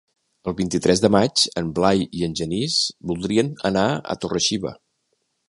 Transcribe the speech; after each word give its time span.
El 0.51 0.53
vint-i-tres 0.59 1.03
de 1.03 1.11
maig 1.15 1.43
en 1.61 1.69
Blai 1.81 2.01
i 2.21 2.25
en 2.29 2.33
Genís 2.41 2.79
voldrien 3.13 3.53
anar 3.73 3.85
a 4.15 4.19
Torre-xiva. 4.25 4.75